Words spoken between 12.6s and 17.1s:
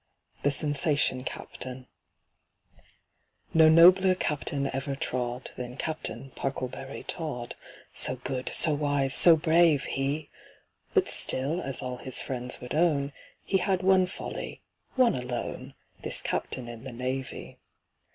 would own, He had one folly—one alone— This Captain in the